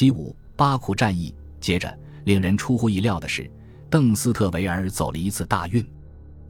[0.00, 1.34] 七五巴库战役。
[1.60, 1.94] 接着，
[2.24, 3.50] 令人出乎意料的是，
[3.90, 5.86] 邓斯特维尔走了一次大运。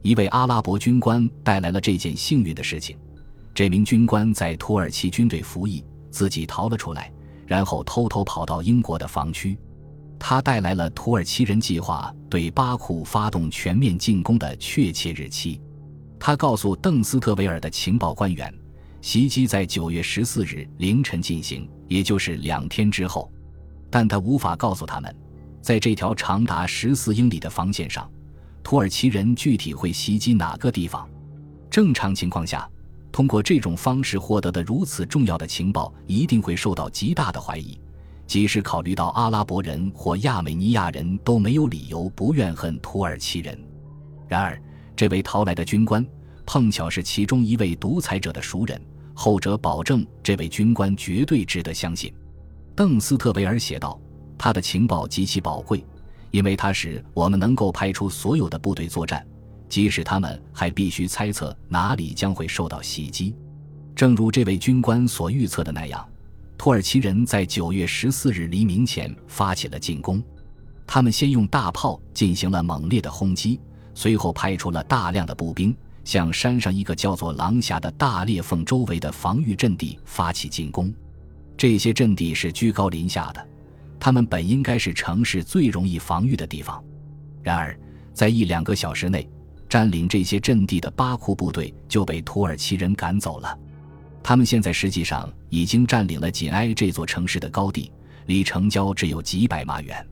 [0.01, 2.97] 一位阿拉伯军官带来了这件幸运的事情。
[3.53, 7.11] 这名军官在土耳其军队服役，自己逃了出来，
[7.45, 9.57] 然后偷偷跑到英国的防区。
[10.17, 15.59] 他带来了土耳其人计划对巴库发动全面进攻的确切日期。
[16.17, 18.49] 他告诉邓斯特维尔的情报官员，
[19.01, 23.29] 袭击在九月十四日凌晨进行，也就是两天之后。
[23.91, 25.15] 但他无法告诉他们，
[25.61, 28.09] 在这条长达十四英里的防线上，
[28.63, 31.07] 土耳其人具体会袭击哪个地方。
[31.69, 32.67] 正常情况下，
[33.11, 37.77] 通过这种方式获得的如此重要的情报，一定会受到极大的怀疑。
[38.25, 43.59] 即使考虑到阿拉伯人或亚美尼亚人都没有理由不怨恨土耳其人，
[44.29, 44.57] 然而
[44.95, 46.05] 这位逃来的军官
[46.45, 48.81] 碰巧是其中一位独裁者的熟人，
[49.13, 52.13] 后者保证这位军官绝对值得相信。
[52.81, 53.95] 邓斯特维尔写道
[54.39, 55.85] ：“他的情报极其宝贵，
[56.31, 59.23] 因为它使我们能够派出所有的部队作战，
[59.69, 63.35] 即使他们还必须猜测哪里将会受到袭击。
[63.95, 66.03] 正如这位军官所预测的那样。”
[66.57, 70.19] 土耳其人在九月十四日黎明前发起了进攻，
[70.87, 73.59] 他们先用大炮进行了猛烈的轰击，
[73.93, 80.91] 随后派出了大量的步兵，向山上一个叫做狼峡的大裂缝周围的防御阵地发起进攻。
[81.61, 83.47] 这些阵地是居高临下的，
[83.99, 86.83] 他们本应该是城市最容易防御的地方。
[87.43, 87.79] 然而，
[88.15, 89.29] 在一两个小时内，
[89.69, 93.59] 占领这些阵地的巴库部队就被土耳其人赶走了。
[94.23, 97.91] 他们现在实际上已经占领了紧挨这座城市的高地，
[98.25, 100.03] 离城郊只有几百码远。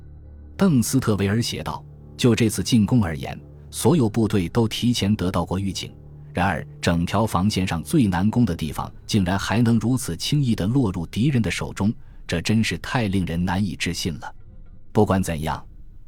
[0.56, 1.84] 邓斯特维尔写道
[2.16, 3.36] ：“就这次进攻而言，
[3.72, 5.92] 所有部队都提前得到过预警。
[6.40, 11.94] 然而，整条防线上最难攻的地方竟然还能如此轻易地落入敌人的手中，
[12.26, 14.36] 这真是太令人难以置信了。”
[14.94, 15.62] 不管怎样，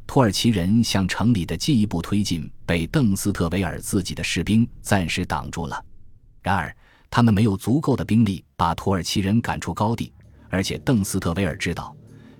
[0.07, 5.83] 土耳其人向城里的进一步推进被邓斯特维尔自己的士兵暂时挡住了。
[6.41, 6.73] 然而，
[7.09, 10.13] 他们没有足够的兵力把土耳其人赶出高地，
[10.49, 11.93] 而且邓斯特维尔知道，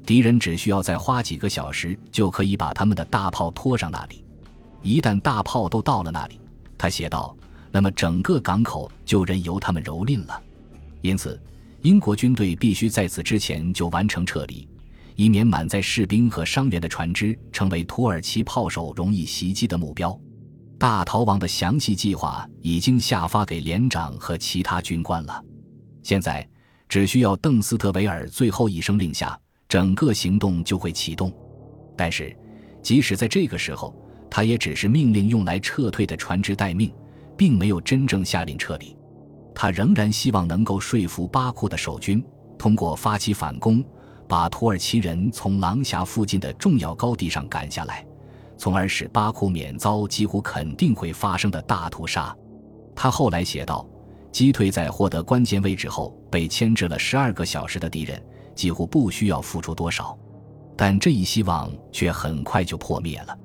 [0.06, 4.24] 敌人只需要再花几个小时就可以把他们的大炮拖上那里。
[4.82, 6.40] 一旦大炮都到了那里，
[6.78, 7.36] 他写道，
[7.72, 10.42] 那么整个港口就任由他们蹂躏了。
[11.02, 11.42] 因此，
[11.82, 14.68] 英国军队必须在此之前就完成撤离，
[15.16, 20.20] 以免满载士兵和伤员的船只成为土耳其炮手容易袭击的目标。
[20.78, 25.44] 大逃亡的详细计划已经下发给连长和其他军官了，
[26.02, 26.48] 现在
[26.90, 29.40] 只需要邓斯特维尔最后一声令下，
[29.70, 31.32] 整个行动就会启动。
[31.96, 32.36] 但是，
[32.82, 33.96] 即使在这个时候，
[34.30, 36.92] 他也只是命令用来撤退的船只待命，
[37.42, 38.96] 并没有真正下令撤离。
[39.56, 42.24] 他仍然希望能够说服巴库的守军，
[42.56, 43.84] 通过发起反攻，
[44.28, 48.06] 把土耳其人从狼峡附近的重要高地上赶下来。
[48.60, 52.32] 从而使巴库免遭几乎肯定会发生的大屠杀。
[52.96, 53.90] 他后来写道
[54.32, 60.16] ：“击退在获得关键位置后被牵制了十二个小时的敌人，几乎不需要付出多少。”
[60.78, 63.36] 但这一希望却很快就破灭了，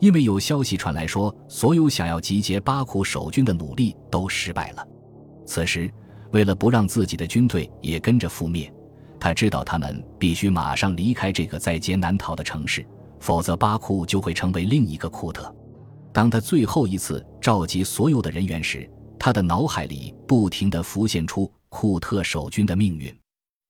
[0.00, 4.88] 因为有消息传来说，所有想要集结巴库守军的努力都失败了。
[5.46, 5.92] 此时，
[6.32, 8.72] 为了不让自己的军队也跟着覆灭，
[9.20, 12.84] 他知道他们必须马上离开这个在劫难逃的城市。
[13.20, 15.54] 否则，巴库就会成为另一个库特。
[16.12, 18.88] 当他最后一次召集所有的人员时，
[19.18, 23.14] 他的脑海里不停地浮现出库特守军的命运。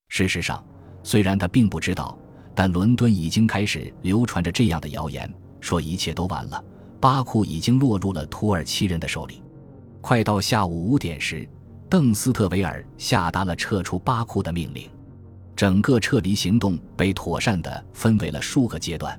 [0.07, 0.65] 事实上，
[1.03, 2.17] 虽然他并不知道，
[2.55, 5.29] 但伦敦已经开始流传着这样的谣言：
[5.61, 6.61] 说一切都完了，
[6.99, 9.41] 巴库已经落入了土耳其人的手里。
[10.01, 11.47] 快到下午五点时，
[11.87, 14.89] 邓斯特维尔下达了撤出巴库的命令。
[15.55, 19.17] 整个撤离行动被妥善地分为了数个阶段。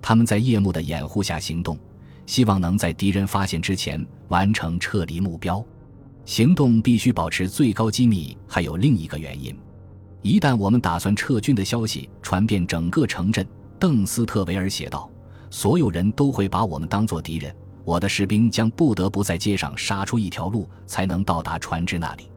[0.00, 1.76] 他们在夜幕的掩护下行动，
[2.24, 5.64] 希望能在敌人发现之前完成撤离目标。
[6.24, 8.36] 行动必须保持最高机密。
[8.46, 9.58] 还有另一个原因：
[10.20, 13.44] 一旦我们打算撤军的消息传遍整个城镇，
[13.80, 15.10] 邓斯特维尔写道，
[15.52, 17.54] 所有人都会把我们当作敌人。
[17.84, 22.30] 我的士兵将不得不在街上杀出一条路，才能到达船只那里。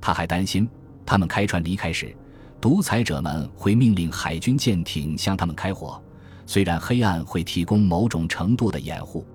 [0.00, 0.68] 他还担心，
[1.04, 2.16] 他们开船离开时，
[2.60, 6.00] 独裁者们会命令海军舰艇向他们开火。
[6.46, 9.26] 虽然黑暗会提供某种程度的掩护，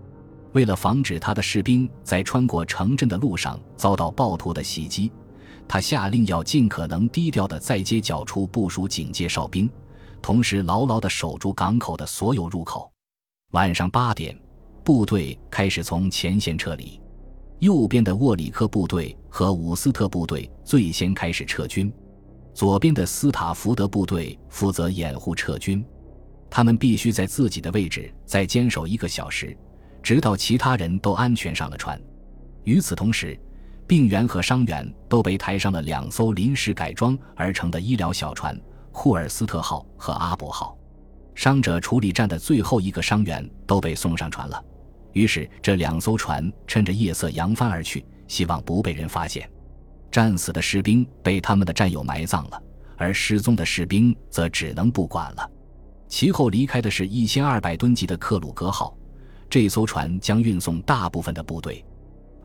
[0.54, 5.12] 为了防止他的士兵在穿过城镇的路上遭到暴徒的袭击，
[5.68, 9.70] 他下令要尽可能低调地在街角处部署警戒哨兵，
[10.22, 12.90] 同时牢牢地守住港口的所有入口。
[13.52, 14.38] 晚上八点，
[14.84, 17.00] 部队开始从前线撤离，
[17.60, 21.92] 右边的沃里克部队和伍斯特部队最先开始撤军。
[22.54, 25.82] 左边的斯塔福德部队负责掩护撤军，
[26.50, 29.58] 他们必须在自己的位置再坚守一个小时，
[30.04, 31.98] 直到其他人都安全上了船。
[32.66, 33.40] 与此同时，
[33.88, 38.60] 病员和伤员都被抬上了两艘临时改装而成的医疗小船——
[38.92, 40.77] 库尔斯特号和阿伯号。
[41.38, 44.60] 伤者处理站的最后一个伤员都被送上船了。
[45.14, 49.48] 于是，这两艘船趁着夜色扬帆而去，希望不被人发现。
[50.12, 52.60] 战死的士兵被他们的战友埋葬了，
[52.98, 55.48] 而失踪的士兵则只能不管了。
[56.08, 58.98] 其后离开的是一千二百吨级的克鲁格号，
[59.48, 61.86] 这艘船将运送大部分的部队；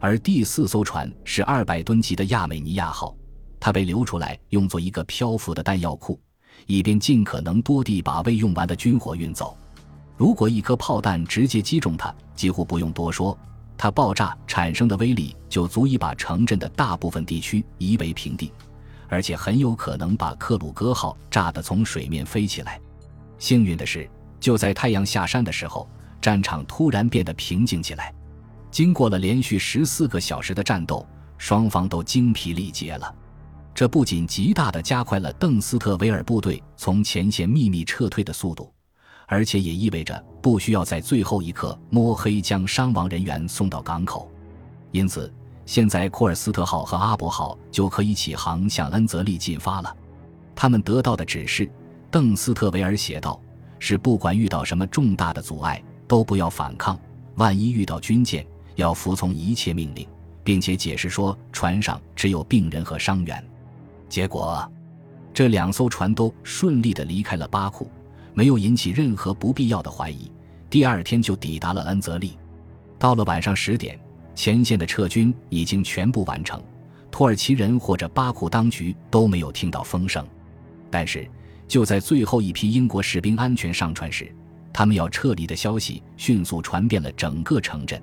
[0.01, 3.17] 而第四艘船是二百吨级的亚美尼亚号，
[3.59, 6.21] 它被留出来用作一个漂浮的弹药库，
[6.67, 9.57] 以便尽可能多地把未用完的军火运走。
[10.17, 13.37] 如果一颗炮弹直接击中它，几乎不用多说，
[13.77, 18.53] 它爆炸产生的威力就足以把城镇的大部分地区夷为平地，
[19.09, 22.81] 而且很有可能把克鲁格号炸得从水面飞起来。
[23.39, 24.09] 幸运的是，
[24.39, 25.89] 就在太阳下山的时候，
[26.21, 28.15] 战场突然变得平静起来。
[28.71, 31.05] 经过了连续十四个小时的战斗，
[31.37, 33.15] 双方都精疲力竭了。
[33.75, 38.73] 这不仅极大地加快了邓斯特维尔部队从前线秘密撤退的速度。
[39.27, 44.31] 而且也意味着不需要在最后一刻摸黑将伤亡人员送到港口，
[44.91, 45.33] 因此
[45.65, 49.97] 现在库尔斯特号和阿伯号就可以起航向恩泽利进发了。
[50.55, 51.71] 他们得到的指示，
[52.11, 53.41] 邓斯特维尔写道
[53.79, 56.95] ：“是不管遇到什么重大的阻碍，都不要反抗；
[57.37, 60.07] 万一遇到军舰，要服从一切命令，
[60.45, 63.43] 并且解释说船上只有病人和伤员。”
[64.13, 64.71] 结果，
[65.33, 67.91] 这两艘船都顺利地离开了巴库。
[68.35, 70.31] 没有引起任何不必要的怀疑，
[70.69, 72.37] 第二天就抵达了恩泽利。
[72.99, 73.99] 到了晚上十点，
[74.35, 76.63] 前线的撤军已经全部完成，
[77.11, 80.23] 土耳其人或者巴库当局都没有听到风声。
[80.91, 81.27] 但是，
[81.67, 84.31] 就在最后一批英国士兵安全上船时，
[84.75, 87.99] 他们要撤离的消息迅速传遍了整个城镇。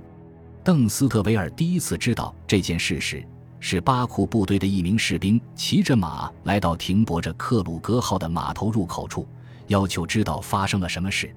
[0.63, 3.23] 邓斯特维尔第一次知道这件事时，
[3.59, 9.27] 是巴库部队的一名士兵骑着马来到停泊着克鲁格号的码头入口处。
[9.67, 11.31] 要求知道发生了什么事，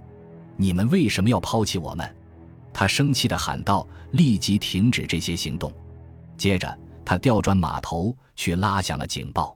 [0.56, 2.16] 你们为什么要抛弃我们？
[2.72, 5.70] 他生气地喊道：“立即停止这些行动！”
[6.38, 9.54] 接着，他调转码头去拉响了警报。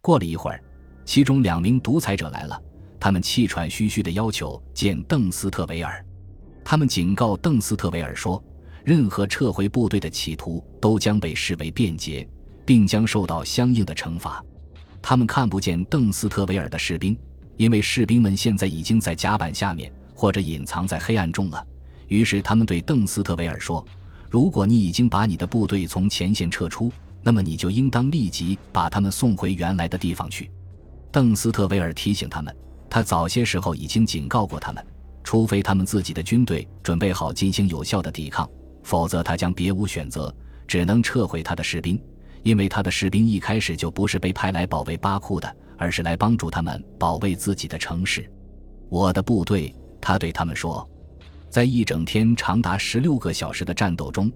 [0.00, 0.60] 过了一会儿，
[1.04, 2.60] 其中两名独裁者来了，
[2.98, 6.04] 他们气喘吁吁地要求见邓斯特维尔。
[6.64, 8.42] 他们警告邓斯特维尔说
[8.84, 12.28] ：“任何撤回部队的企图都将被视为便捷，
[12.64, 14.44] 并将受到相应的惩罚。”
[15.02, 17.16] 他们看不见邓斯特维尔的士兵。
[17.58, 21.66] 因为士兵们现在已经在甲板下面或者隐藏在黑暗中了，
[22.06, 23.84] 于是他们对邓斯特维尔说
[24.30, 30.48] ：“如果你已经把你的部队从前线撤出，那么你就应当立即把他们送回原来的地方去。”
[31.10, 32.56] 邓斯特维尔提醒他们，
[32.88, 34.86] 他早些时候已经警告过他们，
[35.24, 38.48] 除非他们自己的军队准备好进行有效的抵抗，
[38.88, 40.34] 否则他将别无选择，
[40.66, 42.00] 只能撤回他的士兵，
[42.42, 45.56] 因为他的士兵一开始就不是被派来保卫巴库的。
[45.80, 48.28] 而是来帮助他们保卫自己的城市。
[48.88, 50.86] 我的部队，他对他们说，
[51.48, 54.28] 在一整天长达十六个小时的战斗中，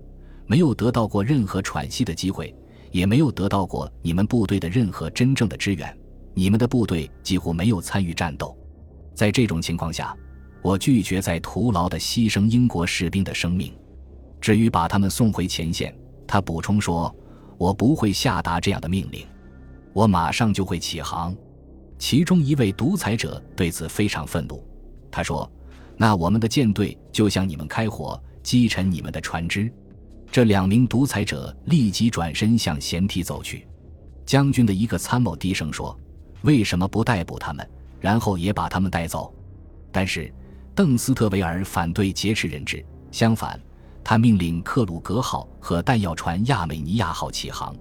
[0.47, 2.55] 没有得到过任何喘息的机会，
[2.93, 5.99] 也没有得到过你们部队的任何真正的支援。
[6.33, 8.57] 你们的部队几乎没有参与战斗。
[9.13, 10.17] 在这种情况下，
[10.63, 13.75] 我拒绝再徒劳地牺牲英国士兵的生命。
[14.43, 15.97] 至于把他们送回前线，
[16.27, 17.15] 他补充说，
[17.57, 19.25] 我不会下达这样的命令。
[19.93, 21.35] 我马上就会起航。
[21.97, 24.61] 其中一位独裁者对此非常愤怒，
[25.13, 25.49] 他说
[25.97, 29.73] ：“那我们的舰队就向你们开火，击沉你们的船只。”
[30.33, 33.65] 这两名独裁者立即转身向舷梯走去。
[34.27, 35.97] 将军的一个参谋低声说
[36.43, 37.65] ：“为什么不逮捕他们，
[38.01, 39.33] 然后也把他们带走？”
[39.93, 40.33] 但是
[40.75, 43.61] 邓斯特维尔反对劫持人质，相反，
[44.05, 47.75] 他命令克鲁格号和弹药船亚美尼亚号起航。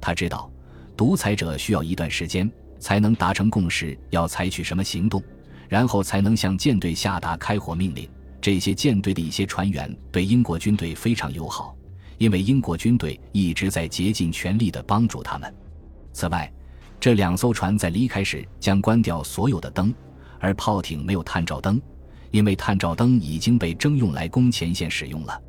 [0.00, 0.50] 他知道。
[0.94, 5.20] 独裁者需要一段时间才能达成共识，要采取什么行动，
[5.66, 8.08] 然后才能向舰队下达开火命令。
[8.40, 11.74] 这些舰队的一些船员对英国军队非常友好，
[12.18, 15.52] 因为英国军队一直在竭尽全力地帮助他们。
[16.12, 16.52] 此外，
[17.00, 19.92] 这两艘船在离开时将关掉所有的灯，
[20.38, 21.80] 而炮艇没有探照灯，
[22.30, 25.40] 因为探照灯已经被征用来供前线使用了。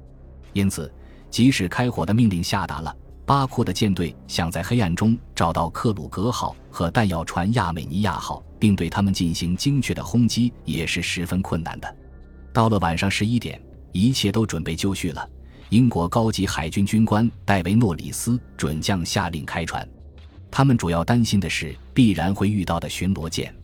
[0.54, 0.92] 因此，
[1.30, 2.96] 即使开火的命令下达了。
[3.26, 11.96] 巴库的舰队想在黑暗中找到克鲁格号和弹药船亚美尼亚号，并对他们进行精确的轰击，也是十分困难的。
[12.52, 13.62] 到了晚上十一点，
[13.94, 15.28] 一切都准备就绪了。
[15.70, 19.88] 英国高级海军军官戴维·诺里斯准将下令开船。
[20.52, 23.56] 他们主要担心的是必然会遇到的巡逻舰。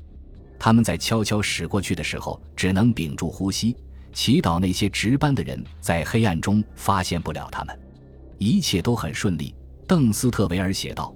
[0.58, 3.76] 他们在悄悄驶过去的时候，只能屏住呼吸，
[4.14, 7.80] 祈祷那些值班的人在黑暗中发现不了他们。
[8.38, 9.54] 一切都很顺利，
[9.88, 11.14] 邓斯特维尔写道。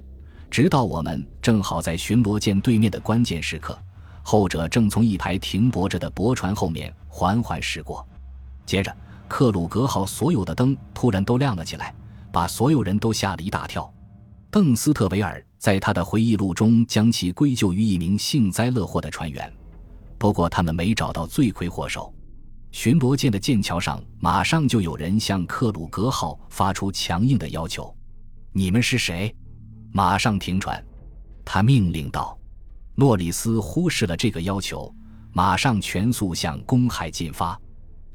[0.52, 3.76] 直到我们正好在巡逻舰对面的关键时刻，
[4.22, 8.08] 后者正从一排停泊着的驳船后面缓缓驶过。
[8.64, 8.96] 接着，
[9.28, 11.96] 克鲁格号所有的灯突然都亮了起来，
[12.32, 13.92] 把所有人都吓了一大跳。
[14.52, 19.52] 邓斯特维尔在他的回忆录中将其归咎于一名幸灾乐祸的船员，
[20.20, 22.14] 不过他们没找到罪魁祸首。
[22.74, 27.96] 巡逻舰的舰桥上马上就有人向克鲁格号发出强硬的要求
[28.52, 29.34] ：“你们是谁？
[29.92, 30.84] 马上停船！”
[31.46, 32.38] 他命令道。
[32.96, 34.94] 诺里斯忽视了这个要求，
[35.32, 37.58] 马上全速向公海进发。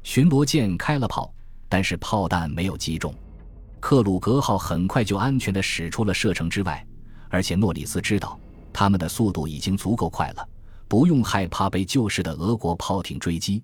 [0.03, 1.33] 巡逻舰开了炮，
[1.69, 3.15] 但是炮弹没有击中。
[3.79, 6.85] 克鲁格号很快就安全地驶出了射程之外，
[7.29, 8.37] 而且诺里斯知道
[8.73, 10.45] 他们的速度已经足够快了，
[10.89, 13.63] 不用害怕被旧式的俄国炮艇追击。